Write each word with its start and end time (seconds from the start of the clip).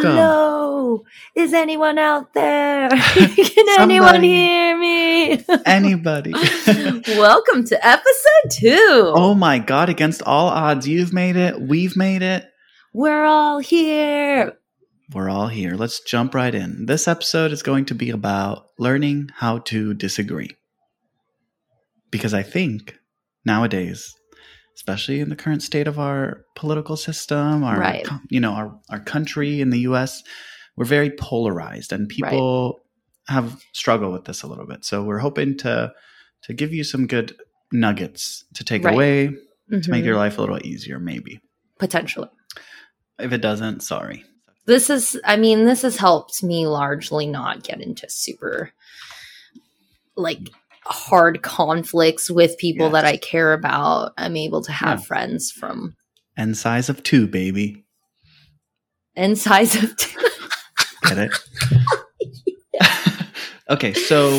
Hello, 0.00 0.14
welcome. 0.14 0.16
Hello. 0.16 1.04
Is 1.34 1.52
anyone 1.52 1.98
out 1.98 2.32
there? 2.32 2.88
Can 3.14 3.80
anyone 3.80 4.22
hear 4.22 4.78
me? 4.78 5.44
Anybody? 5.66 6.32
welcome 7.06 7.64
to 7.64 7.86
episode 7.86 8.50
two. 8.50 9.12
oh 9.14 9.34
my 9.34 9.58
God, 9.58 9.90
against 9.90 10.22
all 10.22 10.48
odds, 10.48 10.88
you've 10.88 11.12
made 11.12 11.36
it. 11.36 11.60
We've 11.60 11.96
made 11.96 12.22
it. 12.22 12.46
We're 12.94 13.24
all 13.24 13.58
here. 13.58 14.54
We're 15.12 15.28
all 15.28 15.48
here. 15.48 15.74
Let's 15.74 16.00
jump 16.00 16.34
right 16.34 16.54
in. 16.54 16.86
This 16.86 17.06
episode 17.06 17.52
is 17.52 17.62
going 17.62 17.84
to 17.86 17.94
be 17.94 18.08
about 18.08 18.66
learning 18.78 19.28
how 19.34 19.58
to 19.58 19.92
disagree. 19.92 20.56
Because 22.10 22.32
I 22.32 22.42
think 22.42 22.96
nowadays, 23.44 24.14
especially 24.80 25.20
in 25.20 25.28
the 25.28 25.36
current 25.36 25.62
state 25.62 25.86
of 25.86 25.98
our 25.98 26.46
political 26.56 26.96
system, 26.96 27.62
our 27.62 27.78
Right. 27.78 28.08
you 28.30 28.40
know, 28.40 28.52
our, 28.52 28.80
our 28.88 29.00
country 29.00 29.60
in 29.60 29.68
the 29.68 29.80
US, 29.80 30.22
we're 30.74 30.86
very 30.86 31.10
polarized 31.10 31.92
and 31.92 32.08
people 32.08 32.80
have 33.28 33.62
struggled 33.74 34.14
with 34.14 34.24
this 34.24 34.42
a 34.42 34.46
little 34.46 34.66
bit. 34.66 34.86
So 34.86 35.02
we're 35.02 35.18
hoping 35.18 35.58
to 35.58 35.92
to 36.44 36.54
give 36.54 36.72
you 36.72 36.82
some 36.82 37.06
good 37.06 37.36
nuggets 37.70 38.42
to 38.54 38.64
take 38.64 38.82
Right. 38.82 38.94
away 38.94 39.26
to 39.26 39.90
make 39.90 40.02
your 40.02 40.14
mm-hmm. 40.14 40.20
life 40.20 40.38
a 40.38 40.40
little 40.40 40.66
easier, 40.66 40.98
maybe. 40.98 41.42
Potentially. 41.78 42.30
If 43.18 43.34
it 43.34 43.42
doesn't, 43.42 43.82
sorry. 43.82 44.24
This 44.64 44.88
is, 44.88 45.20
I 45.24 45.36
mean, 45.36 45.66
this 45.66 45.82
has 45.82 45.98
helped 45.98 46.42
me 46.42 46.66
largely 46.66 47.26
not 47.26 47.62
get 47.62 47.82
into 47.82 48.08
super 48.08 48.72
like 50.16 50.48
hard 50.84 51.42
conflicts 51.42 52.30
with 52.30 52.56
people 52.58 52.90
that 52.90 53.04
I 53.04 53.16
care 53.16 53.52
about. 53.52 54.12
I'm 54.16 54.36
able 54.36 54.62
to 54.62 54.72
have 54.72 55.00
Yeah. 55.00 55.04
friends 55.04 55.50
from 55.50 55.94
And 56.36 56.56
size 56.56 56.88
of 56.88 57.02
two, 57.02 57.26
baby. 57.26 57.84
And 59.16 59.36
size 59.38 59.74
of 59.82 59.96
two. 59.96 60.20
Get 61.02 61.18
it? 61.18 61.32
okay, 63.70 63.92
so 63.92 64.38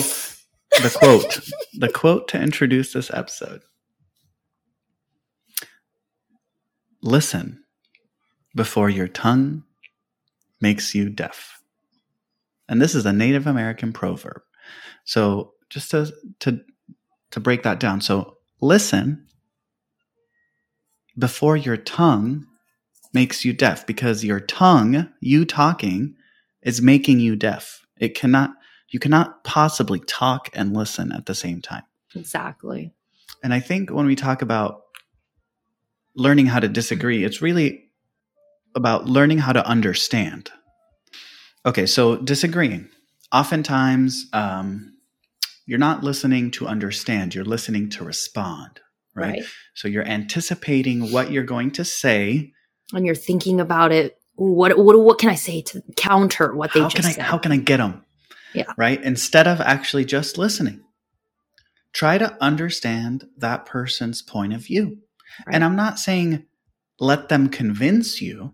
the 0.81 0.95
quote. 0.97 1.39
The 1.77 1.89
quote 1.89 2.27
to 2.29 2.41
introduce 2.41 2.93
this 2.93 3.11
episode. 3.13 3.61
Listen 7.01 7.63
before 8.55 8.89
your 8.89 9.07
tongue 9.07 9.63
makes 10.59 10.93
you 10.93 11.09
deaf. 11.09 11.59
And 12.69 12.81
this 12.81 12.95
is 12.95 13.05
a 13.05 13.13
Native 13.13 13.47
American 13.47 13.91
proverb. 13.91 14.41
So 15.05 15.53
just 15.71 15.89
to 15.91 16.13
to 16.41 16.61
to 17.31 17.39
break 17.39 17.63
that 17.63 17.79
down. 17.79 18.01
So 18.01 18.37
listen 18.61 19.25
before 21.17 21.57
your 21.57 21.77
tongue 21.77 22.45
makes 23.13 23.43
you 23.43 23.53
deaf 23.53 23.85
because 23.85 24.23
your 24.23 24.39
tongue, 24.39 25.09
you 25.19 25.45
talking, 25.45 26.15
is 26.61 26.81
making 26.81 27.19
you 27.19 27.35
deaf. 27.35 27.85
It 27.97 28.15
cannot, 28.15 28.51
you 28.89 28.99
cannot 28.99 29.43
possibly 29.43 29.99
talk 29.99 30.49
and 30.53 30.75
listen 30.75 31.11
at 31.11 31.25
the 31.25 31.35
same 31.35 31.61
time. 31.61 31.83
exactly. 32.15 32.93
And 33.43 33.53
I 33.53 33.59
think 33.59 33.89
when 33.89 34.05
we 34.05 34.15
talk 34.15 34.41
about 34.41 34.83
learning 36.15 36.45
how 36.45 36.59
to 36.59 36.67
disagree, 36.67 37.23
it's 37.23 37.41
really 37.41 37.89
about 38.75 39.07
learning 39.07 39.39
how 39.39 39.51
to 39.51 39.65
understand. 39.65 40.51
Okay, 41.65 41.85
so 41.85 42.17
disagreeing. 42.17 42.89
Oftentimes, 43.31 44.27
um, 44.33 44.90
you're 45.65 45.79
not 45.79 46.03
listening 46.03 46.51
to 46.51 46.67
understand, 46.67 47.35
you're 47.35 47.45
listening 47.45 47.89
to 47.91 48.03
respond, 48.03 48.79
right? 49.15 49.39
right. 49.39 49.43
So 49.73 49.87
you're 49.87 50.07
anticipating 50.07 51.11
what 51.11 51.31
you're 51.31 51.43
going 51.43 51.71
to 51.71 51.85
say 51.85 52.51
and 52.93 53.05
you're 53.05 53.15
thinking 53.15 53.59
about 53.59 53.91
it 53.91 54.17
what 54.35 54.77
what 54.77 54.99
what 54.99 55.19
can 55.19 55.29
i 55.29 55.35
say 55.35 55.61
to 55.61 55.81
counter 55.95 56.55
what 56.55 56.73
they 56.73 56.79
how 56.79 56.89
just 56.89 56.95
can 56.95 57.05
I 57.05 57.13
said 57.13 57.23
how 57.23 57.37
can 57.37 57.51
I 57.51 57.57
get 57.57 57.77
them? 57.77 58.05
Yeah. 58.53 58.73
Right? 58.77 59.01
Instead 59.01 59.47
of 59.47 59.61
actually 59.61 60.03
just 60.03 60.37
listening. 60.37 60.81
Try 61.93 62.17
to 62.17 62.37
understand 62.41 63.27
that 63.37 63.65
person's 63.65 64.21
point 64.21 64.53
of 64.53 64.65
view. 64.65 64.97
Right. 65.45 65.55
And 65.55 65.63
I'm 65.63 65.75
not 65.75 65.99
saying 65.99 66.45
let 66.99 67.29
them 67.29 67.49
convince 67.49 68.21
you. 68.21 68.53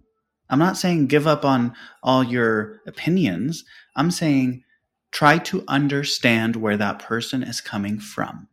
I'm 0.49 0.59
not 0.59 0.77
saying 0.77 1.07
give 1.07 1.25
up 1.27 1.43
on 1.43 1.73
all 2.03 2.23
your 2.23 2.81
opinions. 2.85 3.63
I'm 3.95 4.11
saying 4.11 4.63
try 5.11 5.37
to 5.37 5.63
understand 5.67 6.55
where 6.55 6.77
that 6.77 6.99
person 6.99 7.43
is 7.43 7.61
coming 7.61 7.99
from. 7.99 8.47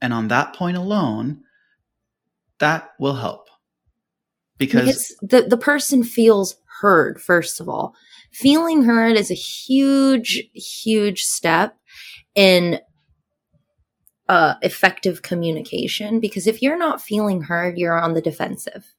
And 0.00 0.12
on 0.12 0.28
that 0.28 0.54
point 0.54 0.76
alone, 0.76 1.42
that 2.58 2.90
will 2.98 3.14
help. 3.14 3.48
Because, 4.58 4.86
because 4.86 5.16
the 5.20 5.42
the 5.48 5.56
person 5.56 6.04
feels 6.04 6.56
heard 6.80 7.20
first 7.20 7.60
of 7.60 7.68
all 7.68 7.94
feeling 8.32 8.82
heard 8.84 9.16
is 9.16 9.30
a 9.30 9.34
huge 9.34 10.42
huge 10.52 11.22
step 11.22 11.76
in 12.34 12.80
uh 14.28 14.54
effective 14.62 15.22
communication 15.22 16.20
because 16.20 16.46
if 16.46 16.62
you're 16.62 16.78
not 16.78 17.00
feeling 17.00 17.42
heard 17.42 17.78
you're 17.78 17.98
on 17.98 18.14
the 18.14 18.20
defensive 18.20 18.94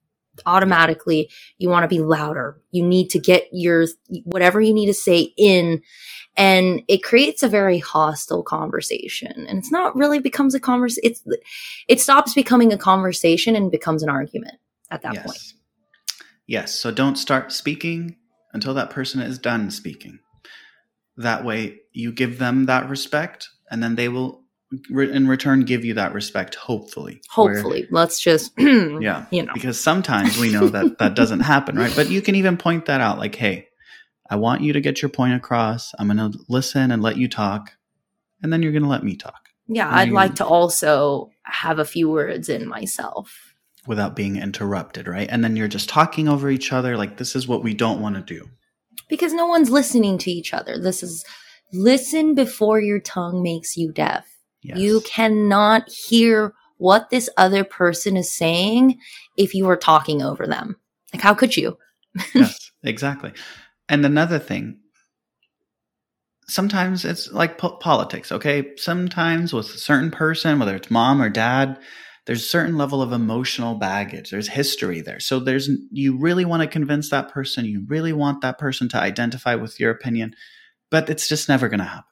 automatically 0.46 1.29
you 1.57 1.69
want 1.69 1.84
to 1.84 1.88
be 1.88 2.00
louder 2.00 2.59
you 2.72 2.85
need 2.85 3.09
to 3.09 3.19
get 3.19 3.47
your 3.51 3.85
whatever 4.23 4.59
you 4.59 4.73
need 4.73 4.88
to 4.88 4.94
say 4.94 5.34
in 5.38 5.81
and 6.38 6.81
it 6.88 7.03
creates 7.03 7.44
a 7.44 7.47
very 7.47 7.79
hostile 7.79 8.44
conversation 8.44 9.46
and 9.47 9.57
it's 9.57 9.72
not 9.72 9.96
really 9.96 10.19
becomes 10.19 10.53
a 10.53 10.59
conversation 10.59 11.01
it's 11.03 11.23
it 11.88 12.01
stops 12.01 12.34
becoming 12.34 12.73
a 12.73 12.78
conversation 12.78 13.56
and 13.56 13.72
becomes 13.72 14.03
an 14.03 14.09
argument 14.09 14.56
at 14.91 15.01
that 15.01 15.13
yes. 15.13 15.25
point 15.25 15.56
Yes. 16.47 16.79
So 16.79 16.91
don't 16.91 17.16
start 17.16 17.52
speaking 17.52 18.17
until 18.53 18.73
that 18.75 18.90
person 18.90 19.22
is 19.22 19.40
done 19.40 19.72
speaking. 19.72 20.19
That 21.17 21.44
way 21.44 21.79
you 21.91 22.12
give 22.12 22.40
them 22.40 22.66
that 22.66 22.90
respect 22.90 23.50
and 23.72 23.81
then 23.81 23.96
they 23.96 24.09
will 24.09 24.44
re- 24.89 25.11
in 25.11 25.27
return 25.27 25.61
give 25.65 25.85
you 25.85 25.93
that 25.95 26.13
respect 26.13 26.55
hopefully. 26.55 27.21
Where- 27.35 27.53
hopefully 27.55 27.87
let's 27.91 28.19
just 28.19 28.51
yeah. 28.57 29.25
you 29.31 29.43
know 29.43 29.53
Because 29.53 29.79
sometimes 29.79 30.37
we 30.37 30.51
know 30.51 30.67
that 30.69 30.97
that 30.99 31.15
doesn't 31.15 31.39
happen, 31.53 31.77
right? 31.77 31.93
But 31.95 32.09
you 32.09 32.21
can 32.21 32.35
even 32.35 32.57
point 32.57 32.85
that 32.85 33.01
out 33.01 33.17
like, 33.19 33.35
"Hey, 33.35 33.67
I 34.29 34.35
want 34.37 34.61
you 34.61 34.73
to 34.73 34.81
get 34.81 35.01
your 35.01 35.09
point 35.09 35.33
across. 35.35 35.93
I'm 35.99 36.07
going 36.07 36.31
to 36.31 36.37
listen 36.49 36.91
and 36.91 37.01
let 37.01 37.17
you 37.17 37.27
talk, 37.27 37.73
and 38.41 38.51
then 38.51 38.63
you're 38.63 38.71
going 38.71 38.83
to 38.83 38.89
let 38.89 39.03
me 39.03 39.15
talk 39.15 39.41
yeah 39.67 39.89
i'd 39.95 40.11
like 40.11 40.35
to 40.35 40.45
also 40.45 41.31
have 41.41 41.79
a 41.79 41.85
few 41.85 42.07
words 42.07 42.49
in 42.49 42.67
myself 42.67 43.55
without 43.87 44.15
being 44.15 44.35
interrupted, 44.35 45.07
right? 45.07 45.27
And 45.29 45.43
then 45.43 45.55
you're 45.55 45.67
just 45.67 45.89
talking 45.89 46.27
over 46.27 46.49
each 46.49 46.73
other 46.73 46.97
like 46.97 47.17
this 47.17 47.35
is 47.35 47.47
what 47.47 47.63
we 47.63 47.73
don't 47.75 48.01
want 48.01 48.15
to 48.15 48.21
do. 48.21 48.49
because 49.09 49.31
no 49.33 49.45
one's 49.47 49.69
listening 49.71 50.17
to 50.19 50.29
each 50.31 50.53
other 50.53 50.77
this 50.77 51.01
is 51.01 51.25
listen 51.73 52.35
before 52.35 52.79
your 52.79 52.99
tongue 52.99 53.41
makes 53.41 53.75
you 53.75 53.91
deaf 53.91 54.34
Yes. 54.65 54.77
you 54.77 55.01
cannot 55.01 55.89
hear 55.89 56.53
what 56.77 57.09
this 57.09 57.29
other 57.37 57.63
person 57.63 58.17
is 58.17 58.31
saying 58.31 58.99
if 59.37 59.53
you 59.53 59.69
are 59.69 59.77
talking 59.77 60.21
over 60.21 60.45
them 60.47 60.75
like 61.13 61.21
how 61.21 61.33
could 61.33 61.55
you 61.55 61.77
yes, 62.35 62.71
exactly. 62.83 63.33
And 63.89 64.05
another 64.05 64.39
thing, 64.39 64.79
sometimes 66.47 67.05
it's 67.05 67.31
like 67.31 67.57
po- 67.57 67.78
politics, 67.78 68.31
okay? 68.31 68.75
Sometimes 68.78 69.53
with 69.53 69.67
a 69.67 69.78
certain 69.78 70.11
person, 70.11 70.59
whether 70.59 70.75
it's 70.75 70.91
mom 70.91 71.22
or 71.22 71.29
dad, 71.29 71.78
there's 72.25 72.43
a 72.43 72.47
certain 72.47 72.78
level 72.78 73.01
of 73.01 73.11
emotional 73.11 73.75
baggage. 73.75 74.31
There's 74.31 74.47
history 74.47 75.01
there. 75.01 75.19
So 75.19 75.40
there's 75.40 75.69
you 75.91 76.17
really 76.17 76.45
want 76.45 76.63
to 76.63 76.67
convince 76.67 77.09
that 77.09 77.29
person, 77.29 77.66
you 77.66 77.85
really 77.87 78.13
want 78.13 78.41
that 78.41 78.57
person 78.57 78.90
to 78.90 78.97
identify 78.97 79.55
with 79.55 79.79
your 79.79 79.91
opinion, 79.91 80.35
but 80.90 81.09
it's 81.09 81.28
just 81.28 81.49
never 81.49 81.69
going 81.69 81.79
to 81.79 81.85
happen. 81.85 82.03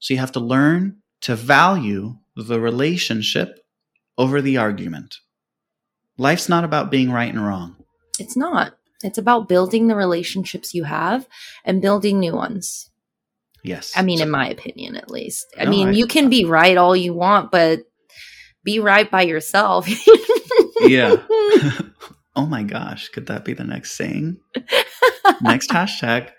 So 0.00 0.14
you 0.14 0.20
have 0.20 0.32
to 0.32 0.40
learn 0.40 0.96
to 1.26 1.36
value 1.36 2.16
the 2.36 2.60
relationship 2.60 3.58
over 4.18 4.40
the 4.40 4.56
argument. 4.56 5.16
Life's 6.18 6.48
not 6.48 6.64
about 6.64 6.90
being 6.90 7.10
right 7.12 7.32
and 7.32 7.44
wrong. 7.46 7.76
it's 8.18 8.36
not 8.36 8.72
it's 9.02 9.18
about 9.18 9.46
building 9.48 9.88
the 9.88 9.94
relationships 9.94 10.72
you 10.72 10.84
have 10.84 11.28
and 11.66 11.82
building 11.82 12.18
new 12.18 12.32
ones 12.34 12.90
Yes. 13.62 13.92
I 13.96 14.02
mean, 14.02 14.18
So- 14.18 14.24
in 14.24 14.30
my 14.30 14.48
opinion, 14.48 14.94
at 14.96 15.10
least. 15.10 15.44
I 15.58 15.64
No, 15.64 15.70
mean, 15.70 15.88
I- 15.88 15.92
you 15.98 16.06
can 16.06 16.30
be 16.30 16.44
right 16.44 16.76
all 16.76 16.94
you 16.94 17.12
want, 17.12 17.50
but 17.50 17.80
be 18.62 18.78
right 18.78 19.10
by 19.10 19.22
yourself. 19.22 19.88
Yeah. 20.82 21.16
oh 22.36 22.46
my 22.46 22.62
gosh, 22.62 23.08
could 23.08 23.26
that 23.26 23.44
be 23.44 23.54
the 23.54 23.64
next 23.64 23.92
saying? 23.96 24.36
next 25.40 25.70
hashtag. 25.70 26.30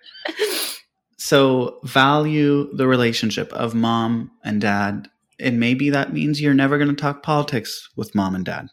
So, 1.27 1.79
value 1.83 2.73
the 2.73 2.87
relationship 2.87 3.51
of 3.51 3.75
mom 3.75 4.31
and 4.45 4.61
dad. 4.61 5.09
And 5.41 5.59
maybe 5.59 5.89
that 5.89 6.13
means 6.13 6.39
you're 6.39 6.53
never 6.53 6.77
going 6.77 6.87
to 6.87 6.95
talk 6.95 7.21
politics 7.21 7.89
with 7.97 8.15
mom 8.15 8.33
and 8.33 8.45
dad. 8.45 8.69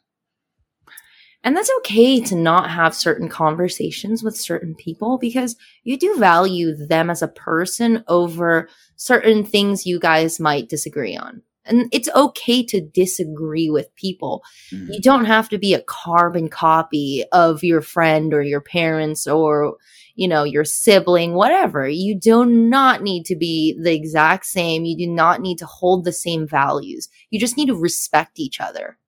and 1.43 1.57
that's 1.57 1.73
okay 1.79 2.21
to 2.21 2.37
not 2.37 2.71
have 2.71 2.95
certain 2.95 3.29
conversations 3.29 4.23
with 4.23 4.37
certain 4.37 4.77
people 4.77 5.19
because 5.19 5.57
you 5.83 5.99
do 5.99 6.17
value 6.17 6.77
them 6.77 7.11
as 7.11 7.23
a 7.23 7.35
person 7.49 8.05
over 8.07 8.69
certain 8.95 9.45
things 9.45 9.85
you 9.85 9.99
guys 9.99 10.39
might 10.39 10.69
disagree 10.69 11.17
on. 11.17 11.43
And 11.67 11.89
it's 11.93 12.09
okay 12.15 12.65
to 12.67 12.81
disagree 12.81 13.71
with 13.71 13.95
people. 13.97 14.43
Mhm. 14.73 14.95
You 14.95 15.01
don't 15.01 15.25
have 15.25 15.49
to 15.49 15.59
be 15.59 15.75
a 15.75 15.83
carbon 15.83 16.49
copy 16.49 17.25
of 17.33 17.65
your 17.65 17.81
friend 17.81 18.35
or 18.35 18.43
your 18.43 18.61
parents 18.61 19.27
or, 19.27 19.77
you 20.15 20.29
know, 20.29 20.45
your 20.45 20.65
sibling, 20.65 21.35
whatever. 21.35 21.89
You 21.89 22.19
do 22.19 22.45
not 22.45 23.03
need 23.03 23.25
to 23.27 23.37
be 23.37 23.79
the 23.81 23.95
exact 23.95 24.47
same. 24.47 24.85
You 24.85 24.97
do 24.97 25.07
not 25.07 25.41
need 25.41 25.59
to 25.59 25.67
hold 25.67 26.05
the 26.05 26.13
same 26.13 26.47
values. 26.47 27.09
You 27.31 27.41
just 27.41 27.57
need 27.57 27.67
to 27.67 27.75
respect 27.75 28.39
each 28.39 28.61
other. 28.61 28.99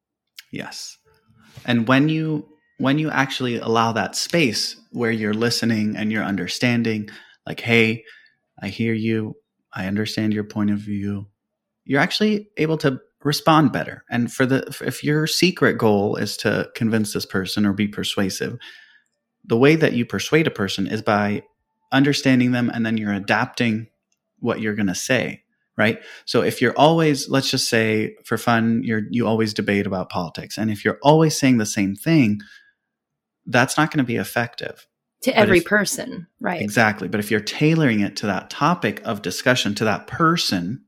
Yes. 0.50 0.98
And 1.64 1.86
when 1.88 2.08
you 2.08 2.48
when 2.78 2.98
you 2.98 3.10
actually 3.10 3.56
allow 3.56 3.92
that 3.92 4.14
space 4.14 4.76
where 4.92 5.10
you're 5.10 5.32
listening 5.32 5.96
and 5.96 6.12
you're 6.12 6.22
understanding 6.22 7.08
like 7.46 7.60
hey, 7.60 8.04
I 8.60 8.68
hear 8.68 8.94
you. 8.94 9.36
I 9.72 9.86
understand 9.86 10.32
your 10.32 10.44
point 10.44 10.70
of 10.70 10.78
view. 10.78 11.26
You're 11.86 12.00
actually 12.00 12.48
able 12.58 12.76
to 12.78 13.00
respond 13.24 13.72
better. 13.72 14.04
And 14.10 14.30
for 14.32 14.44
the 14.44 14.76
if 14.84 15.02
your 15.02 15.26
secret 15.26 15.78
goal 15.78 16.16
is 16.16 16.36
to 16.38 16.68
convince 16.74 17.12
this 17.14 17.24
person 17.26 17.64
or 17.64 17.72
be 17.72 17.88
persuasive, 17.88 18.58
the 19.44 19.56
way 19.56 19.76
that 19.76 19.94
you 19.94 20.04
persuade 20.04 20.46
a 20.46 20.50
person 20.50 20.86
is 20.86 21.00
by 21.02 21.42
understanding 21.92 22.50
them 22.52 22.68
and 22.74 22.84
then 22.84 22.96
you're 22.96 23.12
adapting 23.14 23.86
what 24.40 24.60
you're 24.60 24.74
going 24.74 24.88
to 24.88 24.94
say 24.94 25.40
right 25.78 26.00
so 26.24 26.42
if 26.42 26.60
you're 26.60 26.76
always 26.76 27.28
let's 27.28 27.48
just 27.50 27.68
say 27.68 28.14
for 28.24 28.36
fun 28.36 28.82
you're 28.82 29.02
you 29.10 29.24
always 29.26 29.54
debate 29.54 29.86
about 29.86 30.10
politics 30.10 30.58
and 30.58 30.68
if 30.70 30.84
you're 30.84 30.98
always 31.02 31.38
saying 31.38 31.58
the 31.58 31.64
same 31.64 31.94
thing 31.94 32.40
that's 33.46 33.76
not 33.78 33.90
going 33.92 33.98
to 33.98 34.04
be 34.04 34.16
effective 34.16 34.86
To 35.22 35.36
every 35.36 35.58
if- 35.58 35.64
person, 35.64 36.26
right? 36.40 36.60
exactly 36.60 37.06
but 37.06 37.20
if 37.20 37.30
you're 37.30 37.40
tailoring 37.40 38.00
it 38.00 38.16
to 38.16 38.26
that 38.26 38.50
topic 38.50 39.00
of 39.04 39.22
discussion 39.22 39.74
to 39.76 39.84
that 39.84 40.08
person 40.08 40.84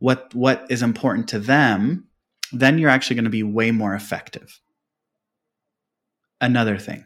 what 0.00 0.34
what 0.34 0.66
is 0.68 0.82
important 0.82 1.28
to 1.28 1.38
them 1.38 2.06
then 2.52 2.78
you're 2.78 2.90
actually 2.90 3.14
going 3.14 3.24
to 3.24 3.30
be 3.30 3.44
way 3.44 3.70
more 3.70 3.94
effective. 3.94 4.60
Another 6.40 6.76
thing 6.78 7.04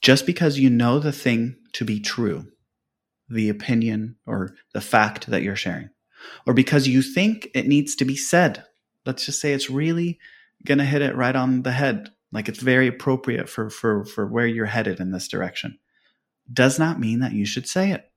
just 0.00 0.26
because 0.26 0.58
you 0.58 0.70
know 0.70 0.98
the 0.98 1.12
thing 1.12 1.56
to 1.72 1.84
be 1.84 2.00
true 2.00 2.46
the 3.28 3.48
opinion 3.48 4.16
or 4.26 4.54
the 4.72 4.80
fact 4.80 5.26
that 5.26 5.42
you're 5.42 5.54
sharing 5.54 5.90
or 6.46 6.54
because 6.54 6.88
you 6.88 7.02
think 7.02 7.48
it 7.54 7.66
needs 7.66 7.94
to 7.94 8.04
be 8.04 8.16
said 8.16 8.64
let's 9.06 9.26
just 9.26 9.40
say 9.40 9.52
it's 9.52 9.70
really 9.70 10.18
going 10.64 10.78
to 10.78 10.84
hit 10.84 11.02
it 11.02 11.14
right 11.14 11.36
on 11.36 11.62
the 11.62 11.72
head 11.72 12.10
like 12.32 12.48
it's 12.48 12.60
very 12.60 12.86
appropriate 12.86 13.48
for 13.48 13.70
for 13.70 14.04
for 14.04 14.26
where 14.26 14.46
you're 14.46 14.66
headed 14.66 14.98
in 14.98 15.12
this 15.12 15.28
direction 15.28 15.78
does 16.52 16.78
not 16.78 16.98
mean 16.98 17.20
that 17.20 17.32
you 17.32 17.44
should 17.44 17.68
say 17.68 17.90
it. 17.92 18.10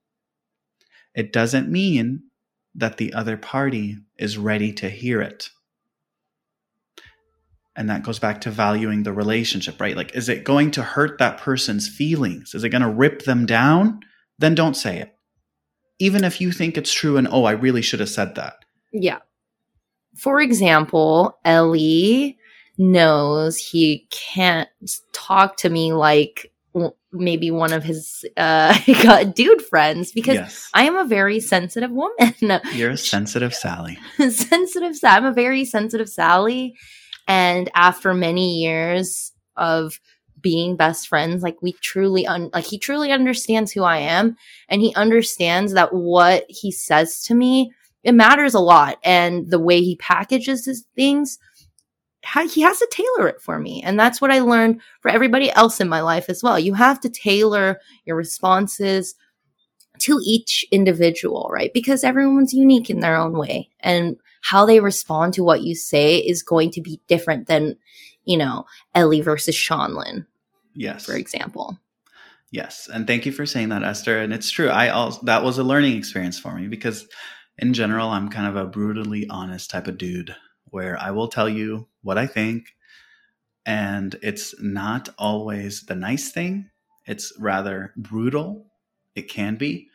It 1.14 1.34
doesn't 1.34 1.70
mean 1.70 2.24
that 2.76 2.98
the 2.98 3.14
other 3.14 3.38
party 3.38 3.98
is 4.18 4.38
ready 4.38 4.72
to 4.74 4.90
hear 4.90 5.22
it. 5.22 5.50
And 7.76 7.90
that 7.90 8.04
goes 8.04 8.20
back 8.20 8.42
to 8.42 8.52
valuing 8.52 9.04
the 9.04 9.14
relationship 9.14 9.80
right? 9.80 9.96
Like 9.96 10.16
is 10.16 10.30
it 10.30 10.44
going 10.44 10.72
to 10.72 10.84
hurt 10.84 11.18
that 11.20 11.38
person's 11.38 11.88
feelings? 11.88 12.54
Is 12.54 12.64
it 12.64 12.70
going 12.70 12.82
to 12.82 12.90
rip 12.90 13.24
them 13.24 13.46
down? 13.46 14.02
Then 14.38 14.56
don't 14.56 14.76
say 14.76 15.00
it. 15.00 15.16
Even 16.00 16.24
if 16.24 16.42
you 16.42 16.52
think 16.52 16.78
it's 16.78 16.94
true 16.94 17.18
and 17.18 17.28
oh 17.30 17.46
i 17.46 17.52
really 17.52 17.82
should 17.82 18.00
have 18.00 18.10
said 18.10 18.36
that. 18.36 18.56
Yeah. 18.92 19.20
For 20.16 20.42
example, 20.42 21.38
Ellie 21.46 22.38
knows 22.78 23.58
he 23.58 24.08
can't 24.10 24.70
talk 25.14 25.58
to 25.58 25.70
me 25.70 25.94
like 25.94 26.51
maybe 27.14 27.52
one 27.52 27.74
of 27.74 27.84
his 27.84 28.24
uh 28.38 28.78
dude 29.36 29.62
friends 29.62 30.12
because 30.12 30.36
yes 30.36 30.70
I 30.74 30.84
am 30.84 30.96
a 30.96 31.06
very 31.06 31.40
sensitive 31.40 31.92
woman. 31.92 32.34
you're 32.74 32.92
a 32.92 32.98
sensitive 32.98 33.54
sally 33.54 33.98
sensitive 34.30 34.96
I'm 35.04 35.26
a 35.26 35.34
very 35.34 35.66
sensitive 35.66 36.10
Sally. 36.10 36.76
And 37.28 37.70
after 37.76 38.14
many 38.14 38.62
years 38.62 39.32
of 39.56 40.00
being 40.40 40.76
best 40.76 41.08
friends, 41.08 41.44
like 41.44 41.62
we 41.62 41.74
truly 41.74 42.26
un- 42.26 42.50
like 42.54 42.66
he 42.66 42.80
truly 42.80 43.12
understands 43.12 43.72
who 43.72 43.84
I 43.84 43.98
am 43.98 44.38
and 44.70 44.82
he 44.82 44.94
understands 44.96 45.74
that 45.74 45.94
what 45.94 46.46
he 46.48 46.72
says 46.72 47.24
to 47.24 47.36
me, 47.36 47.72
it 48.04 48.14
matters 48.14 48.54
a 48.54 48.60
lot. 48.60 48.98
And 49.04 49.50
the 49.50 49.60
way 49.60 49.82
he 49.82 49.96
packages 49.98 50.66
his 50.66 50.86
things, 50.96 51.38
he 52.24 52.62
has 52.62 52.80
to 52.80 52.88
tailor 52.92 53.28
it 53.28 53.42
for 53.42 53.60
me. 53.60 53.82
And 53.84 54.00
that's 54.00 54.22
what 54.22 54.32
I 54.32 54.40
learned 54.40 54.82
for 55.02 55.10
everybody 55.10 55.52
else 55.52 55.82
in 55.82 55.90
my 55.90 56.02
life 56.02 56.30
as 56.30 56.44
well. 56.44 56.60
You 56.60 56.74
have 56.76 57.00
to 57.02 57.10
tailor 57.10 57.80
your 58.06 58.16
responses 58.16 59.16
to 60.00 60.20
each 60.24 60.66
individual, 60.72 61.50
right? 61.52 61.72
Because 61.74 62.04
everyone's 62.04 62.54
unique 62.54 62.90
in 62.90 63.00
their 63.00 63.16
own 63.16 63.34
way. 63.34 63.70
And 63.80 64.18
how 64.42 64.66
they 64.66 64.80
respond 64.80 65.34
to 65.36 65.44
what 65.44 65.62
you 65.62 65.76
say 65.76 66.18
is 66.18 66.44
going 66.44 66.72
to 66.72 66.82
be 66.82 67.00
different 67.08 67.48
than, 67.48 67.78
you 68.26 68.38
know, 68.38 68.66
Ellie 68.96 69.22
versus 69.22 69.56
Seanlin, 69.56 70.26
yes 70.74 71.06
for 71.06 71.14
example. 71.14 71.78
Yes, 72.50 72.90
and 72.92 73.08
thank 73.08 73.26
you 73.26 73.32
for 73.32 73.46
saying 73.46 73.70
that, 73.70 73.84
Esther. 73.84 74.18
And 74.20 74.34
it's 74.34 74.52
true. 74.52 74.68
I 74.68 74.90
also 74.90 75.22
that 75.26 75.44
was 75.44 75.58
a 75.58 75.64
learning 75.64 75.96
experience 75.96 76.38
for 76.38 76.54
me 76.54 76.68
because, 76.68 77.08
in 77.58 77.74
general, 77.74 78.10
I'm 78.10 78.30
kind 78.30 78.48
of 78.48 78.58
a 78.58 78.70
brutally 78.70 79.26
honest 79.30 79.70
type 79.70 79.88
of 79.88 79.98
dude 79.98 80.36
where 80.66 81.00
I 81.00 81.12
will 81.12 81.30
tell 81.30 81.48
you 81.48 81.88
what 82.04 82.18
I 82.18 82.28
think, 82.28 82.66
and 83.66 84.16
it's 84.22 84.56
not 84.62 85.10
always 85.18 85.84
the 85.84 85.96
nice 85.96 86.32
thing. 86.32 86.70
It's 87.06 87.34
rather 87.40 87.94
brutal. 87.98 88.66
It 89.16 89.30
can 89.30 89.56
be. 89.56 89.88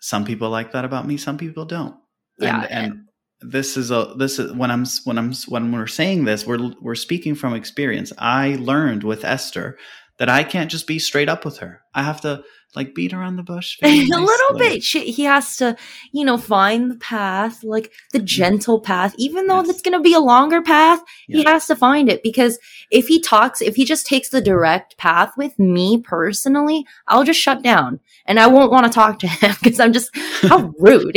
Some 0.00 0.24
people 0.24 0.50
like 0.50 0.72
that 0.72 0.84
about 0.84 1.06
me. 1.06 1.16
Some 1.16 1.38
people 1.38 1.64
don't. 1.64 1.96
Yeah, 2.38 2.66
and, 2.70 2.92
and 2.92 3.08
this 3.40 3.76
is 3.76 3.90
a 3.90 4.14
this 4.16 4.38
is 4.38 4.52
when 4.52 4.70
I'm 4.70 4.84
when 5.04 5.18
I'm 5.18 5.32
when 5.48 5.72
we're 5.72 5.86
saying 5.86 6.24
this, 6.24 6.46
we're 6.46 6.72
we're 6.80 6.94
speaking 6.94 7.34
from 7.34 7.54
experience. 7.54 8.12
I 8.18 8.56
learned 8.60 9.02
with 9.04 9.24
Esther 9.24 9.76
that 10.18 10.28
I 10.28 10.44
can't 10.44 10.70
just 10.70 10.86
be 10.86 10.98
straight 10.98 11.28
up 11.28 11.44
with 11.44 11.58
her. 11.58 11.82
I 11.94 12.02
have 12.02 12.20
to 12.22 12.42
like 12.76 12.94
beat 12.94 13.14
around 13.14 13.36
the 13.36 13.42
bush 13.42 13.78
a 13.82 13.88
little 13.88 14.58
bit. 14.58 14.82
She, 14.82 15.10
he 15.10 15.24
has 15.24 15.56
to, 15.56 15.76
you 16.12 16.24
know, 16.24 16.36
find 16.36 16.90
the 16.90 16.96
path, 16.96 17.64
like 17.64 17.92
the 18.12 18.18
mm-hmm. 18.18 18.26
gentle 18.26 18.80
path, 18.80 19.14
even 19.16 19.46
though 19.46 19.60
Yes. 19.60 19.70
it's 19.70 19.82
going 19.82 19.96
to 19.96 20.02
be 20.02 20.12
a 20.12 20.20
longer 20.20 20.60
path. 20.60 21.00
He 21.26 21.44
has 21.44 21.66
to 21.66 21.76
find 21.76 22.08
it 22.08 22.22
because 22.22 22.58
if 22.90 23.06
he 23.08 23.20
talks, 23.20 23.62
if 23.62 23.76
he 23.76 23.84
just 23.84 24.06
takes 24.06 24.28
the 24.28 24.40
direct 24.40 24.98
path 24.98 25.32
with 25.36 25.58
me 25.58 25.98
personally, 25.98 26.84
I'll 27.06 27.24
just 27.24 27.40
shut 27.40 27.62
down 27.62 28.00
and 28.26 28.38
I 28.38 28.46
won't 28.48 28.70
want 28.70 28.86
to 28.86 28.92
talk 28.92 29.18
to 29.20 29.28
him 29.28 29.54
because 29.62 29.80
I'm 29.80 29.92
just 29.92 30.10
how 30.42 30.72
rude. 30.78 31.16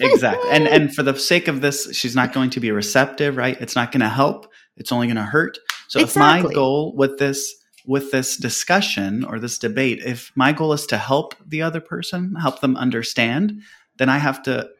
exactly. 0.00 0.50
And 0.50 0.66
and 0.66 0.94
for 0.94 1.02
the 1.02 1.16
sake 1.16 1.48
of 1.48 1.60
this, 1.60 1.94
she's 1.94 2.16
not 2.16 2.32
going 2.32 2.50
to 2.50 2.60
be 2.60 2.70
receptive, 2.70 3.36
right? 3.36 3.58
It's 3.60 3.76
not 3.76 3.92
going 3.92 4.00
to 4.00 4.08
help. 4.08 4.50
It's 4.76 4.90
only 4.90 5.06
going 5.06 5.16
to 5.16 5.22
hurt. 5.22 5.58
So 5.88 6.00
if 6.00 6.16
my 6.16 6.42
goal 6.42 6.94
with 6.96 7.18
this 7.18 7.54
with 7.86 8.10
this 8.10 8.36
discussion 8.36 9.24
or 9.24 9.38
this 9.38 9.58
debate, 9.58 10.00
if 10.04 10.32
my 10.34 10.52
goal 10.52 10.72
is 10.72 10.86
to 10.86 10.96
help 10.96 11.34
the 11.46 11.62
other 11.62 11.80
person, 11.80 12.34
help 12.40 12.60
them 12.60 12.76
understand, 12.76 13.60
then 13.98 14.08
I 14.08 14.18
have 14.18 14.42
to 14.44 14.70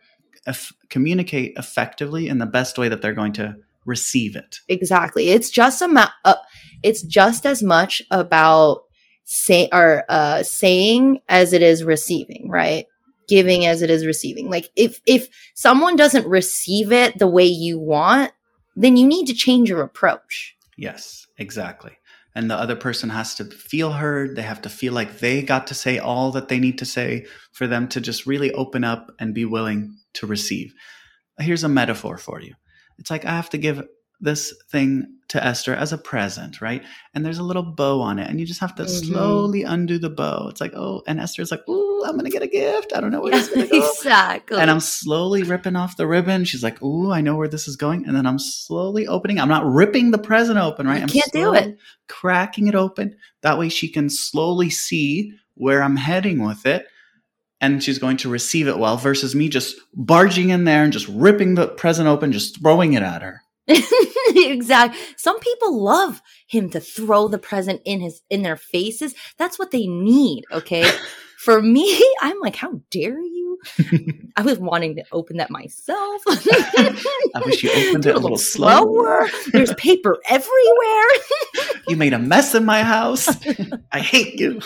eff- 0.46 0.72
communicate 0.88 1.54
effectively 1.56 2.28
in 2.28 2.38
the 2.38 2.46
best 2.46 2.78
way 2.78 2.88
that 2.88 3.02
they're 3.02 3.14
going 3.14 3.32
to 3.34 3.56
receive 3.84 4.36
it. 4.36 4.60
Exactly. 4.68 5.30
It's 5.30 5.50
just 5.50 5.82
a 5.82 5.88
ma- 5.88 6.10
uh, 6.24 6.36
it's 6.82 7.02
just 7.02 7.46
as 7.46 7.62
much 7.62 8.02
about 8.10 8.82
say 9.24 9.68
or 9.72 10.04
uh 10.08 10.42
saying 10.42 11.20
as 11.28 11.52
it 11.52 11.62
is 11.62 11.84
receiving, 11.84 12.48
right? 12.48 12.86
Giving 13.28 13.66
as 13.66 13.82
it 13.82 13.90
is 13.90 14.06
receiving. 14.06 14.50
Like 14.50 14.70
if 14.76 15.00
if 15.06 15.28
someone 15.54 15.96
doesn't 15.96 16.26
receive 16.26 16.92
it 16.92 17.18
the 17.18 17.28
way 17.28 17.46
you 17.46 17.78
want, 17.78 18.32
then 18.76 18.96
you 18.96 19.06
need 19.06 19.26
to 19.26 19.34
change 19.34 19.68
your 19.68 19.82
approach. 19.82 20.56
Yes, 20.76 21.26
exactly. 21.38 21.92
And 22.34 22.50
the 22.50 22.56
other 22.56 22.76
person 22.76 23.10
has 23.10 23.34
to 23.36 23.44
feel 23.44 23.92
heard. 23.92 24.36
They 24.36 24.42
have 24.42 24.62
to 24.62 24.70
feel 24.70 24.92
like 24.92 25.18
they 25.18 25.42
got 25.42 25.66
to 25.66 25.74
say 25.74 25.98
all 25.98 26.32
that 26.32 26.48
they 26.48 26.58
need 26.58 26.78
to 26.78 26.86
say 26.86 27.26
for 27.52 27.66
them 27.66 27.88
to 27.88 28.00
just 28.00 28.26
really 28.26 28.50
open 28.52 28.84
up 28.84 29.10
and 29.18 29.34
be 29.34 29.44
willing 29.44 29.98
to 30.14 30.26
receive. 30.26 30.74
Here's 31.38 31.64
a 31.64 31.68
metaphor 31.68 32.16
for 32.16 32.40
you. 32.40 32.54
It's 32.98 33.10
like 33.10 33.24
I 33.24 33.30
have 33.30 33.50
to 33.50 33.58
give 33.58 33.82
this 34.22 34.54
thing 34.70 35.06
to 35.28 35.44
Esther 35.44 35.74
as 35.74 35.92
a 35.92 35.98
present, 35.98 36.60
right? 36.60 36.82
And 37.14 37.24
there's 37.24 37.38
a 37.38 37.42
little 37.42 37.62
bow 37.62 38.00
on 38.00 38.18
it, 38.18 38.28
and 38.30 38.38
you 38.40 38.46
just 38.46 38.60
have 38.60 38.74
to 38.76 38.84
Mhm. 38.84 38.88
slowly 39.06 39.62
undo 39.64 39.98
the 39.98 40.10
bow. 40.10 40.46
It's 40.48 40.60
like, 40.60 40.72
oh, 40.74 41.02
and 41.06 41.18
Esther's 41.20 41.50
like, 41.50 41.66
ooh, 41.68 42.04
I'm 42.04 42.16
gonna 42.16 42.30
get 42.30 42.42
a 42.42 42.46
gift. 42.46 42.92
I 42.94 43.00
don't 43.00 43.10
know 43.10 43.20
where 43.20 43.34
it's 43.34 43.48
gonna 43.48 43.66
go. 43.68 43.90
exactly. 43.92 44.58
And 44.58 44.70
I'm 44.70 44.80
slowly 44.80 45.42
ripping 45.42 45.76
off 45.76 45.96
the 45.96 46.06
ribbon. 46.06 46.44
She's 46.44 46.62
like, 46.62 46.82
"Ooh, 46.82 47.10
I 47.12 47.20
know 47.20 47.36
where 47.36 47.46
this 47.48 47.68
is 47.68 47.76
going." 47.76 48.06
And 48.06 48.16
then 48.16 48.26
I'm 48.26 48.38
slowly 48.40 49.06
opening. 49.06 49.38
I'm 49.38 49.48
not 49.48 49.64
ripping 49.66 50.10
the 50.10 50.18
present 50.18 50.58
open, 50.58 50.86
right? 50.86 50.96
You 50.98 51.02
I'm 51.02 51.08
can't 51.08 51.32
do 51.32 51.54
it. 51.54 51.78
Cracking 52.08 52.66
it 52.66 52.74
open. 52.74 53.16
That 53.42 53.58
way, 53.58 53.68
she 53.68 53.88
can 53.88 54.10
slowly 54.10 54.68
see 54.70 55.32
where 55.54 55.82
I'm 55.82 55.96
heading 55.96 56.44
with 56.44 56.66
it, 56.66 56.86
and 57.60 57.82
she's 57.82 57.98
going 57.98 58.16
to 58.18 58.28
receive 58.28 58.66
it 58.68 58.78
well. 58.78 58.96
Versus 58.96 59.34
me 59.34 59.48
just 59.48 59.76
barging 59.94 60.50
in 60.50 60.64
there 60.64 60.82
and 60.84 60.92
just 60.92 61.08
ripping 61.08 61.54
the 61.54 61.68
present 61.68 62.08
open, 62.08 62.32
just 62.32 62.60
throwing 62.60 62.92
it 62.94 63.02
at 63.02 63.22
her. 63.22 63.42
Exactly. 63.68 65.00
Some 65.16 65.38
people 65.40 65.82
love 65.82 66.20
him 66.46 66.70
to 66.70 66.80
throw 66.80 67.28
the 67.28 67.38
present 67.38 67.80
in 67.84 68.00
his 68.00 68.22
in 68.30 68.42
their 68.42 68.56
faces. 68.56 69.14
That's 69.38 69.58
what 69.58 69.70
they 69.70 69.86
need, 69.86 70.44
okay? 70.52 70.90
For 71.38 71.60
me, 71.60 72.00
I'm 72.20 72.38
like, 72.40 72.54
how 72.54 72.80
dare 72.90 73.20
you 73.20 73.42
I 74.36 74.42
was 74.42 74.58
wanting 74.58 74.96
to 74.96 75.04
open 75.12 75.36
that 75.38 75.50
myself. 75.50 76.22
I 76.26 77.42
wish 77.44 77.62
you 77.62 77.70
opened 77.70 78.02
Do 78.02 78.10
it 78.10 78.16
a 78.16 78.18
little 78.18 78.38
slower. 78.38 79.28
There's 79.52 79.74
paper 79.74 80.18
everywhere. 80.28 80.50
You 81.88 81.96
made 81.96 82.12
a 82.12 82.18
mess 82.18 82.54
in 82.54 82.64
my 82.64 82.84
house. 82.84 83.28
I 83.90 83.98
hate 83.98 84.38
you. 84.38 84.60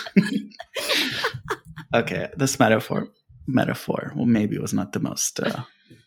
okay, 1.95 2.29
this 2.37 2.59
metaphor 2.59 3.09
metaphor 3.49 4.13
well 4.15 4.27
maybe 4.27 4.55
it 4.55 4.61
was 4.61 4.75
not 4.75 4.93
the 4.93 5.01
most 5.01 5.41
uh 5.41 5.63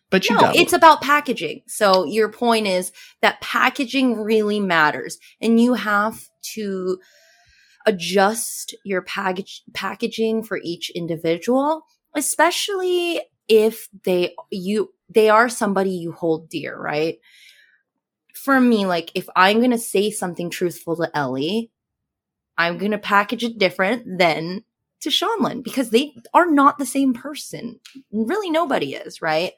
but 0.10 0.28
you 0.28 0.36
no, 0.36 0.42
got 0.42 0.56
it's 0.56 0.74
about 0.74 1.02
packaging. 1.02 1.62
So 1.68 2.06
your 2.06 2.32
point 2.32 2.68
is 2.68 2.92
that 3.22 3.42
packaging 3.42 4.20
really 4.22 4.60
matters 4.60 5.18
and 5.40 5.60
you 5.60 5.76
have 5.76 6.20
to 6.56 7.00
adjust 7.86 8.76
your 8.84 9.02
package 9.02 9.64
packaging 9.74 10.44
for 10.44 10.60
each 10.64 10.90
individual, 10.90 11.86
especially 12.16 13.22
if 13.48 13.88
they 14.04 14.36
you 14.52 14.94
they 15.10 15.30
are 15.30 15.50
somebody 15.50 15.92
you 15.92 16.12
hold 16.12 16.50
dear, 16.50 16.78
right? 16.78 17.18
For 18.34 18.60
me, 18.60 18.86
like 18.86 19.12
if 19.16 19.28
I'm 19.36 19.58
going 19.58 19.72
to 19.72 19.78
say 19.78 20.12
something 20.12 20.50
truthful 20.50 20.96
to 20.98 21.10
Ellie, 21.16 21.72
I'm 22.58 22.78
going 22.78 22.92
to 22.92 22.98
package 22.98 23.44
it 23.44 23.58
different 23.58 24.18
than 24.18 24.64
to 25.02 25.10
Seanlin 25.10 25.64
because 25.64 25.90
they 25.90 26.14
are 26.34 26.50
not 26.50 26.78
the 26.78 26.86
same 26.86 27.14
person. 27.14 27.80
Really, 28.12 28.50
nobody 28.50 28.96
is, 28.96 29.22
right? 29.22 29.54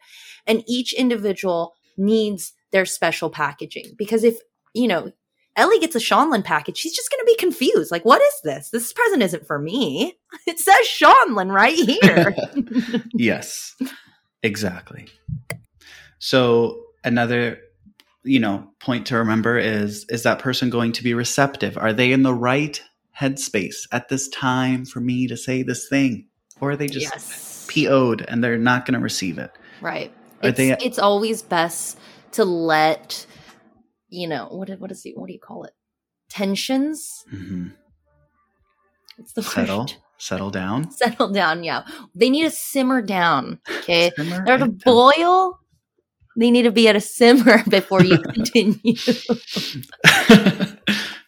And 0.48 0.64
each 0.68 0.94
individual 0.94 1.74
needs 1.98 2.54
their 2.72 2.86
special 2.86 3.30
packaging 3.30 3.94
because 3.98 4.24
if, 4.24 4.38
you 4.74 4.88
know, 4.88 5.12
Ellie 5.58 5.80
gets 5.80 5.96
a 5.96 6.00
Seanlin 6.00 6.44
package, 6.44 6.78
she's 6.78 6.96
just 6.96 7.12
going 7.12 7.20
to 7.20 7.26
be 7.26 7.36
confused. 7.36 7.92
Like, 7.92 8.06
what 8.06 8.22
is 8.22 8.42
this? 8.44 8.70
This 8.70 8.94
present 8.94 9.22
isn't 9.22 9.46
for 9.46 9.60
me. 9.60 10.18
It 10.48 10.60
says 10.60 10.88
Seanlin 10.88 11.54
right 11.54 11.76
here. 11.76 12.34
yes 13.14 13.76
exactly 14.44 15.08
so 16.20 16.84
another 17.04 17.60
you 18.24 18.40
know 18.40 18.68
point 18.80 19.08
to 19.08 19.18
remember 19.18 19.58
is 19.58 20.06
is 20.10 20.24
that 20.24 20.40
person 20.40 20.70
going 20.70 20.92
to 20.94 21.04
be 21.04 21.14
receptive 21.14 21.78
are 21.78 21.94
they 21.94 22.12
in 22.12 22.24
the 22.24 22.34
right 22.34 22.82
headspace 23.22 23.88
at 23.92 24.10
this 24.10 24.28
time 24.30 24.84
for 24.86 25.00
me 25.00 25.28
to 25.28 25.38
say 25.38 25.62
this 25.64 25.88
thing 25.88 26.28
or 26.60 26.72
are 26.72 26.76
they 26.76 26.88
just 26.88 27.12
yes. 27.14 27.68
PO'd 27.70 28.26
and 28.28 28.44
they're 28.44 28.58
not 28.58 28.86
going 28.86 28.96
to 28.96 29.00
receive 29.04 29.38
it 29.38 29.52
Right. 29.82 30.12
Are 30.44 30.50
It's, 30.50 30.58
they- 30.58 30.78
it's 30.80 31.00
always 31.00 31.42
best 31.42 31.98
to 32.34 32.44
let, 32.46 33.26
you 34.10 34.28
know, 34.28 34.48
what, 34.50 34.70
what 34.80 34.92
is 34.92 35.04
the, 35.04 35.14
what 35.16 35.28
do 35.28 35.34
you 35.34 35.40
call 35.40 35.64
it? 35.66 35.74
Tensions? 36.30 37.24
hmm 37.30 37.68
What's 39.18 39.34
the 39.34 39.44
settle 39.44 39.80
word? 39.82 39.94
settle 40.18 40.50
down 40.50 40.90
Settle 41.02 41.30
down. 41.30 41.64
Yeah. 41.64 41.84
They 42.16 42.30
need 42.30 42.44
to 42.44 42.52
simmer 42.52 43.02
down. 43.02 43.60
Okay. 43.80 44.12
Simmer 44.16 44.44
They're 44.46 44.58
to 44.58 44.68
boil. 44.68 45.60
They 46.38 46.50
need 46.50 46.64
to 46.64 46.72
be 46.72 46.88
at 46.88 46.96
a 46.96 47.02
simmer 47.02 47.64
before 47.70 48.04
you 48.04 48.18
continue. 48.34 48.96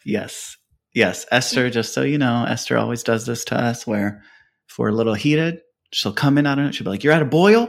yes 0.04 0.56
yes 0.94 1.26
esther 1.30 1.68
just 1.70 1.92
so 1.92 2.02
you 2.02 2.18
know 2.18 2.44
esther 2.48 2.76
always 2.76 3.02
does 3.02 3.26
this 3.26 3.44
to 3.44 3.54
us 3.56 3.86
where 3.86 4.22
if 4.68 4.78
we're 4.78 4.88
a 4.88 4.92
little 4.92 5.14
heated 5.14 5.60
she'll 5.92 6.12
come 6.12 6.38
in 6.38 6.46
out 6.46 6.58
of 6.58 6.66
it 6.66 6.74
she'll 6.74 6.84
be 6.84 6.90
like 6.90 7.04
you're 7.04 7.12
at 7.12 7.22
a 7.22 7.26
boil 7.26 7.68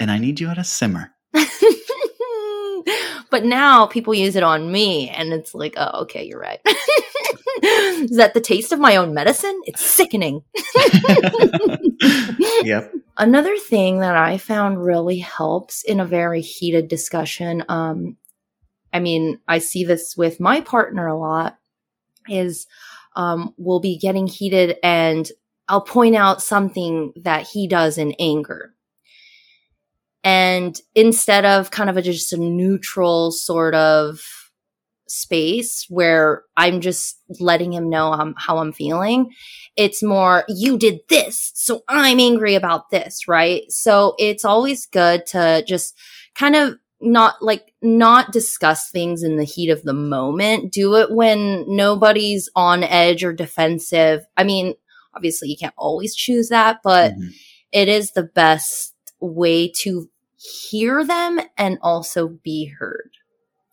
and 0.00 0.10
i 0.10 0.18
need 0.18 0.40
you 0.40 0.48
at 0.48 0.58
a 0.58 0.64
simmer 0.64 1.10
but 3.30 3.44
now 3.44 3.86
people 3.86 4.14
use 4.14 4.36
it 4.36 4.42
on 4.42 4.70
me, 4.70 5.10
and 5.10 5.32
it's 5.32 5.54
like, 5.54 5.74
oh, 5.76 6.02
okay, 6.02 6.24
you're 6.24 6.40
right. 6.40 6.60
Is 7.62 8.16
that 8.16 8.34
the 8.34 8.40
taste 8.40 8.72
of 8.72 8.78
my 8.78 8.96
own 8.96 9.14
medicine? 9.14 9.60
It's 9.64 9.84
sickening. 9.84 10.42
yep 12.62 12.92
Another 13.18 13.56
thing 13.56 14.00
that 14.00 14.16
I 14.16 14.36
found 14.36 14.84
really 14.84 15.18
helps 15.18 15.82
in 15.82 16.00
a 16.00 16.04
very 16.04 16.42
heated 16.42 16.88
discussion, 16.88 17.64
um, 17.68 18.18
I 18.92 19.00
mean, 19.00 19.40
I 19.48 19.58
see 19.58 19.84
this 19.84 20.16
with 20.16 20.38
my 20.38 20.60
partner 20.60 21.06
a 21.06 21.18
lot, 21.18 21.58
is 22.28 22.66
um, 23.16 23.54
we'll 23.56 23.80
be 23.80 23.98
getting 23.98 24.26
heated 24.26 24.76
and 24.82 25.30
I'll 25.68 25.80
point 25.80 26.14
out 26.14 26.42
something 26.42 27.12
that 27.16 27.46
he 27.46 27.66
does 27.66 27.98
in 27.98 28.14
anger. 28.18 28.72
And 30.22 30.80
instead 30.94 31.44
of 31.44 31.70
kind 31.70 31.88
of 31.88 31.96
a, 31.96 32.02
just 32.02 32.32
a 32.32 32.36
neutral 32.36 33.30
sort 33.30 33.74
of 33.74 34.20
space 35.08 35.86
where 35.88 36.42
I'm 36.56 36.80
just 36.80 37.20
letting 37.40 37.72
him 37.72 37.88
know 37.88 38.34
how 38.36 38.58
I'm 38.58 38.72
feeling, 38.72 39.30
it's 39.76 40.02
more, 40.02 40.44
you 40.48 40.78
did 40.78 41.00
this, 41.08 41.52
so 41.54 41.82
I'm 41.88 42.18
angry 42.18 42.54
about 42.54 42.90
this, 42.90 43.28
right? 43.28 43.70
So 43.70 44.14
it's 44.18 44.44
always 44.44 44.86
good 44.86 45.26
to 45.26 45.64
just 45.66 45.96
kind 46.34 46.56
of 46.56 46.74
not 47.00 47.42
like 47.42 47.72
not 47.82 48.32
discuss 48.32 48.90
things 48.90 49.22
in 49.22 49.36
the 49.36 49.44
heat 49.44 49.70
of 49.70 49.82
the 49.82 49.92
moment. 49.92 50.72
Do 50.72 50.94
it 50.96 51.10
when 51.10 51.64
nobody's 51.68 52.48
on 52.56 52.82
edge 52.82 53.22
or 53.22 53.32
defensive. 53.32 54.24
I 54.36 54.44
mean, 54.44 54.74
obviously 55.14 55.48
you 55.48 55.56
can't 55.58 55.74
always 55.76 56.14
choose 56.14 56.48
that, 56.48 56.78
but 56.82 57.12
Mhm. 57.12 57.30
it 57.72 57.88
is 57.88 58.12
the 58.12 58.22
best 58.22 58.94
way 59.20 59.68
to 59.82 60.08
hear 60.70 61.04
them 61.04 61.40
and 61.58 61.78
also 61.82 62.28
be 62.28 62.66
heard. 62.78 63.10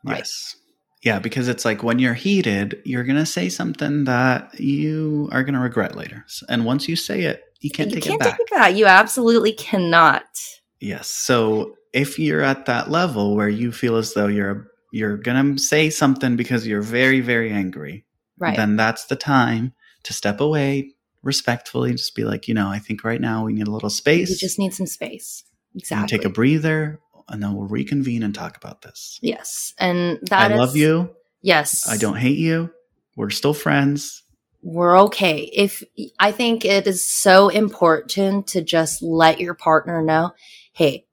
Right. 0.04 0.18
Yes. 0.20 0.56
Yeah, 1.02 1.20
because 1.20 1.50
it's 1.50 1.66
like 1.66 1.84
when 1.84 2.00
you're 2.00 2.14
heated, 2.14 2.82
you're 2.86 3.04
going 3.04 3.18
to 3.18 3.26
say 3.26 3.50
something 3.50 4.06
that 4.06 4.58
you 4.58 5.28
are 5.34 5.44
going 5.44 5.54
to 5.54 5.60
regret 5.60 5.96
later. 5.96 6.26
And 6.48 6.64
once 6.66 6.88
you 6.88 6.96
say 6.96 7.24
it, 7.24 7.44
you 7.60 7.70
can't 7.70 7.90
you 7.90 7.96
take 7.96 8.04
can't 8.06 8.16
it 8.16 8.20
back. 8.24 8.32
take 8.38 8.48
it 8.48 8.52
back. 8.52 8.76
You 8.76 8.86
absolutely 8.86 9.52
cannot. 9.52 10.24
Yes. 10.84 11.08
So 11.10 11.76
if 11.94 12.20
you're 12.20 12.42
at 12.42 12.66
that 12.66 12.90
level 12.92 13.36
where 13.36 13.50
you 13.50 13.72
feel 13.72 13.96
as 13.96 14.14
though 14.14 14.28
you're 14.28 14.68
you're 14.92 15.18
going 15.18 15.56
to 15.56 15.62
say 15.62 15.90
something 15.90 16.36
because 16.36 16.68
you're 16.68 16.82
very 16.82 17.22
very 17.22 17.52
angry, 17.52 18.06
Right. 18.38 18.56
then 18.58 18.76
that's 18.76 19.06
the 19.06 19.16
time 19.16 19.74
to 20.04 20.14
step 20.14 20.40
away 20.42 20.92
respectfully 21.24 21.92
just 21.94 22.16
be 22.16 22.26
like, 22.26 22.48
you 22.50 22.54
know, 22.54 22.68
I 22.68 22.80
think 22.80 23.04
right 23.06 23.22
now 23.22 23.46
we 23.46 23.54
need 23.54 23.68
a 23.68 23.72
little 23.72 23.90
space. 23.90 24.30
You 24.30 24.36
just 24.36 24.60
need 24.60 24.74
some 24.74 24.88
space. 24.88 25.44
and 25.74 25.82
Exactly. 25.82 26.18
take 26.18 26.26
a 26.26 26.30
breather 26.30 27.00
and 27.30 27.42
then 27.42 27.54
we'll 27.56 27.68
reconvene 27.70 28.22
and 28.24 28.36
talk 28.36 28.58
about 28.58 28.82
this. 28.82 29.20
yes. 29.22 29.74
And 29.80 30.20
that 30.30 30.52
I 30.52 30.54
is 30.54 30.60
love 30.60 30.76
you. 30.76 31.12
Yes. 31.42 31.88
I 31.88 31.96
don't 31.98 32.18
hate 32.18 32.38
you. 32.38 32.72
We're 33.16 33.30
still 33.30 33.54
friends. 33.54 34.22
we're 34.62 34.98
okay. 35.04 35.50
If 35.54 35.82
I 36.20 36.32
think 36.34 36.66
it 36.66 36.88
is 36.88 37.06
so 37.06 37.48
important 37.50 38.48
to 38.48 38.62
just 38.62 39.02
let 39.02 39.40
your 39.40 39.54
partner 39.54 40.02
know, 40.02 40.32
hey, 40.74 41.06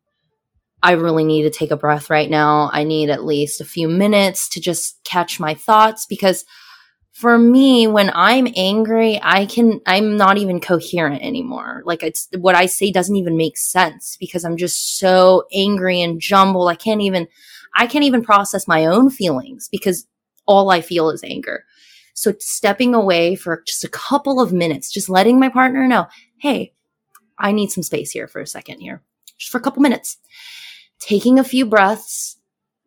I 0.83 0.93
really 0.93 1.25
need 1.25 1.43
to 1.43 1.50
take 1.50 1.71
a 1.71 1.76
breath 1.76 2.11
right 2.11 2.29
now. 2.29 2.71
I 2.73 2.85
need 2.85 3.11
at 3.11 3.25
least 3.25 3.61
a 3.61 3.67
few 3.67 3.88
minutes 3.88 4.49
to 4.50 4.61
just 4.61 5.02
catch 5.05 5.38
my 5.38 5.55
thoughts 5.55 6.07
because 6.07 6.45
for 7.12 7.37
me, 7.37 7.87
when 7.87 8.11
I'm 8.14 8.49
angry, 8.57 9.21
I 9.23 9.45
can, 9.45 9.81
I'm 9.87 10.17
not 10.17 10.38
even 10.38 10.59
coherent 10.59 11.23
anymore. 11.23 11.83
Like 11.85 12.02
it's 12.02 12.29
what 12.38 12.55
I 12.55 12.64
say 12.64 12.90
doesn't 12.90 13.17
even 13.17 13.37
make 13.37 13.59
sense 13.59 14.17
because 14.19 14.43
I'm 14.43 14.57
just 14.57 14.99
so 14.99 15.45
angry 15.52 16.00
and 16.00 16.21
jumbled. 16.21 16.71
I 16.71 16.76
can't 16.76 17.02
even, 17.02 17.29
I 17.76 17.87
can't 17.87 18.05
even 18.05 18.23
process 18.23 18.67
my 18.67 18.87
own 18.87 19.11
feelings 19.11 19.69
because 19.71 20.07
all 20.47 20.71
I 20.71 20.81
feel 20.81 21.11
is 21.11 21.23
anger. 21.23 21.64
So 22.14 22.33
stepping 22.38 22.95
away 22.95 23.35
for 23.35 23.62
just 23.67 23.85
a 23.85 23.88
couple 23.88 24.40
of 24.40 24.52
minutes, 24.52 24.90
just 24.90 25.09
letting 25.09 25.38
my 25.38 25.50
partner 25.50 25.87
know, 25.87 26.07
hey, 26.38 26.73
I 27.38 27.52
need 27.52 27.71
some 27.71 27.83
space 27.83 28.11
here 28.11 28.29
for 28.29 28.40
a 28.40 28.47
second 28.47 28.81
here, 28.81 29.02
just 29.40 29.50
for 29.50 29.59
a 29.59 29.61
couple 29.61 29.82
minutes. 29.82 30.18
Taking 31.00 31.38
a 31.38 31.44
few 31.44 31.66
breaths, 31.66 32.37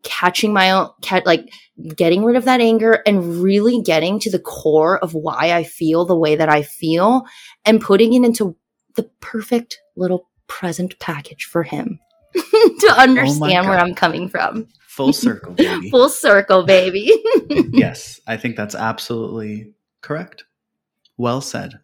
catching 0.03 0.53
my 0.53 0.71
own, 0.71 0.89
ca- 1.01 1.23
like 1.25 1.49
getting 1.95 2.23
rid 2.23 2.35
of 2.35 2.45
that 2.45 2.61
anger 2.61 3.01
and 3.05 3.41
really 3.41 3.81
getting 3.81 4.19
to 4.19 4.31
the 4.31 4.39
core 4.39 4.99
of 4.99 5.13
why 5.13 5.51
I 5.53 5.63
feel 5.63 6.05
the 6.05 6.15
way 6.15 6.35
that 6.35 6.49
I 6.49 6.61
feel 6.61 7.25
and 7.65 7.81
putting 7.81 8.13
it 8.13 8.23
into 8.23 8.55
the 8.95 9.09
perfect 9.19 9.79
little 9.95 10.29
present 10.47 10.99
package 10.99 11.45
for 11.45 11.63
him 11.63 11.99
to 12.33 12.95
understand 12.95 13.67
where 13.67 13.79
I'm 13.79 13.95
coming 13.95 14.29
from. 14.29 14.67
Full 14.87 15.13
circle, 15.13 15.53
baby. 15.53 15.89
Full 15.91 16.09
circle, 16.09 16.61
baby. 16.63 17.11
yes, 17.71 18.21
I 18.27 18.37
think 18.37 18.55
that's 18.55 18.75
absolutely 18.75 19.73
correct. 20.01 20.43
Well 21.17 21.41
said. 21.41 21.79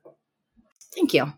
Thank 0.93 1.15
you. 1.15 1.33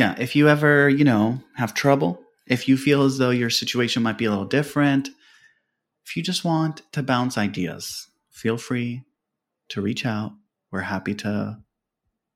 Yeah, 0.00 0.14
if 0.18 0.34
you 0.34 0.48
ever, 0.48 0.88
you 0.88 1.04
know, 1.04 1.40
have 1.56 1.74
trouble, 1.74 2.22
if 2.46 2.66
you 2.66 2.78
feel 2.78 3.02
as 3.02 3.18
though 3.18 3.28
your 3.28 3.50
situation 3.50 4.02
might 4.02 4.16
be 4.16 4.24
a 4.24 4.30
little 4.30 4.46
different, 4.46 5.10
if 6.06 6.16
you 6.16 6.22
just 6.22 6.42
want 6.42 6.80
to 6.92 7.02
bounce 7.02 7.36
ideas, 7.36 8.08
feel 8.30 8.56
free 8.56 9.04
to 9.68 9.82
reach 9.82 10.06
out. 10.06 10.32
We're 10.72 10.80
happy 10.80 11.14
to 11.16 11.58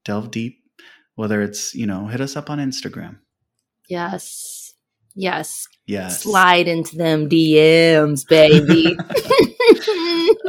delve 0.04 0.30
deep, 0.30 0.58
whether 1.14 1.40
it's, 1.40 1.74
you 1.74 1.86
know, 1.86 2.06
hit 2.06 2.20
us 2.20 2.36
up 2.36 2.50
on 2.50 2.58
Instagram. 2.58 3.20
Yes. 3.88 4.74
Yes. 5.14 5.66
Yes. 5.86 6.22
Slide 6.22 6.68
into 6.68 6.96
them 6.96 7.30
DMs, 7.30 8.28
baby. 8.28 8.94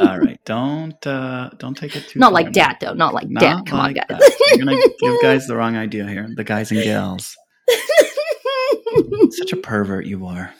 All 0.02 0.18
right 0.18 0.35
don't 0.46 1.06
uh, 1.06 1.50
don't 1.58 1.76
take 1.76 1.94
it 1.96 2.08
too. 2.08 2.18
Not 2.18 2.32
like 2.32 2.52
dad 2.52 2.78
though. 2.80 2.94
Not 2.94 3.12
like 3.12 3.28
Not 3.28 3.40
dad. 3.40 3.66
Come 3.66 3.78
like 3.80 3.98
on, 3.98 4.18
guys. 4.18 4.30
You're 4.52 4.64
gonna 4.64 4.80
give 5.00 5.20
guys 5.20 5.46
the 5.46 5.56
wrong 5.56 5.76
idea 5.76 6.06
here. 6.08 6.30
The 6.34 6.44
guys 6.44 6.70
and 6.70 6.82
gals. 6.82 7.36
Such 9.30 9.52
a 9.52 9.56
pervert 9.56 10.06
you 10.06 10.24
are. 10.26 10.54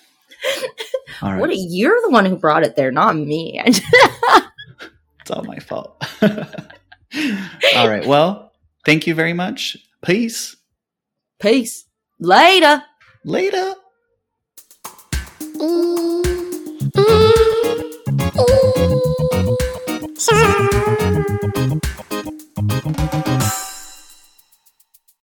All 1.23 1.33
right. 1.33 1.41
What 1.41 1.51
a, 1.51 1.57
you're 1.57 1.99
the 2.03 2.11
one 2.11 2.27
who 2.27 2.37
brought 2.37 2.65
it 2.65 2.77
there, 2.77 2.91
not 2.91 3.17
me. 3.17 3.63
it's 3.65 5.31
all 5.31 5.45
my 5.45 5.59
fault. 5.61 6.05
all 6.21 7.89
right. 7.89 8.05
Well, 8.05 8.53
thank 8.85 9.07
you 9.07 9.15
very 9.15 9.33
much. 9.33 9.79
Peace. 10.05 10.57
Peace. 11.41 11.87
Later. 12.19 12.83
Later. 13.25 13.75
Mm, 15.41 16.23
mm, 16.93 17.93
mm. 18.19 18.76
下。 20.19 20.35